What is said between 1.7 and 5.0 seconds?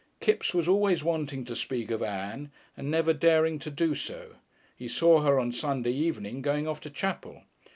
of Ann, but never daring to do so. He